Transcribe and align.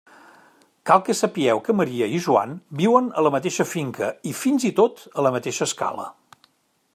Cal 0.89 1.01
que 1.09 1.15
sapieu 1.17 1.59
que 1.67 1.75
Maria 1.81 2.07
i 2.19 2.21
Joan 2.27 2.55
viuen 2.79 3.11
a 3.11 3.25
la 3.27 3.33
mateixa 3.37 3.67
finca 3.75 4.09
i, 4.31 4.35
fins 4.41 4.67
i 4.71 4.73
tot, 4.81 5.05
a 5.21 5.27
la 5.29 5.35
mateixa 5.37 5.69
escala. 5.71 6.09